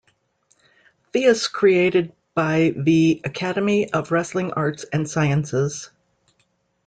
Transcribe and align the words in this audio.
Theas 1.13 1.47
created 1.47 2.11
by 2.33 2.73
the 2.75 3.21
Academy 3.23 3.93
of 3.93 4.09
Wrestling 4.11 4.51
Arts 4.53 4.83
and 4.83 5.07
Sciences. 5.07 5.91